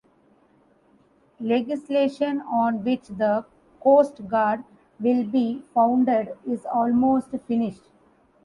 [1.39, 3.45] Legislation on which the
[3.79, 4.63] Coast Guard
[4.99, 7.83] will be founded is almost finished.